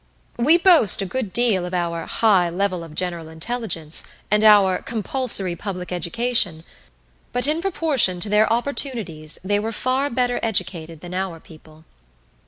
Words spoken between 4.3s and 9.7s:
and our "compulsory public education," but in proportion to their opportunities they